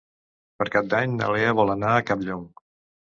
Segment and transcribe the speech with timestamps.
[0.61, 2.49] Per Cap d'Any na Lea vol anar a Campllong.